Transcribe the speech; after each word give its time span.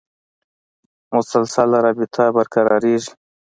مسلسله 1.15 1.75
رابطه 1.85 2.23
برقرارېږي. 2.35 3.11